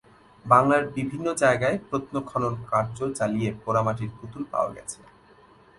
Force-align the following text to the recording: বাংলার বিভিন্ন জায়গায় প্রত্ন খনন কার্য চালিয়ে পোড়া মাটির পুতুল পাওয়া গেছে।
বাংলার 0.45 0.83
বিভিন্ন 0.97 1.27
জায়গায় 1.33 1.77
প্রত্ন 1.89 2.13
খনন 2.29 2.53
কার্য 2.71 2.97
চালিয়ে 3.19 3.49
পোড়া 3.63 3.81
মাটির 3.85 4.11
পুতুল 4.17 4.43
পাওয়া 4.51 4.71
গেছে। 4.75 4.99